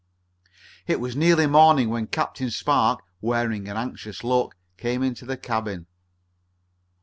[0.87, 5.85] It was nearly morning when Captain Spark, wearing an anxious look, came into the cabin.